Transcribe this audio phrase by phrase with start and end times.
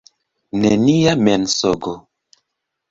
[0.61, 1.93] Nenia mensogo.